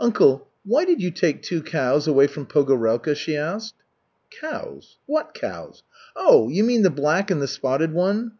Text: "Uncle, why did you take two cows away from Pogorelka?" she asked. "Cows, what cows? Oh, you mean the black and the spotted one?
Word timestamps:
"Uncle, 0.00 0.48
why 0.64 0.86
did 0.86 1.02
you 1.02 1.10
take 1.10 1.42
two 1.42 1.62
cows 1.62 2.08
away 2.08 2.26
from 2.26 2.46
Pogorelka?" 2.46 3.14
she 3.14 3.36
asked. 3.36 3.74
"Cows, 4.30 4.96
what 5.04 5.34
cows? 5.34 5.82
Oh, 6.16 6.48
you 6.48 6.64
mean 6.64 6.80
the 6.80 6.88
black 6.88 7.30
and 7.30 7.42
the 7.42 7.46
spotted 7.46 7.92
one? 7.92 8.32